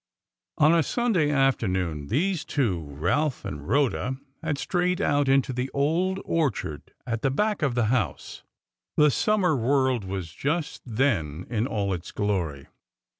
[0.57, 6.19] On a Sunday afternoon these two, Ralph and Rhoda, had strayed out into the old
[6.25, 8.41] orchard at the back of the house.
[8.97, 12.65] The summer world was just then in all its glory.